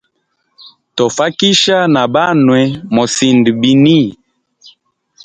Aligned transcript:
Tofakisha 0.95 1.77
na 1.93 2.03
banwe 2.13 2.61
mosind 2.95 3.45
bini? 3.61 3.99